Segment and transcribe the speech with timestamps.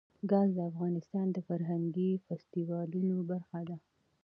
[0.29, 3.77] ګاز د افغانستان د فرهنګي فستیوالونو برخه ده.